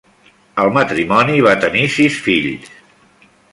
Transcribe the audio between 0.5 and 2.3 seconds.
El matrimoni va tenir sis